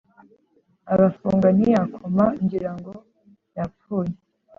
[0.93, 2.93] Arafunga ntiyakoma ngirango
[3.57, 4.13] yapfuye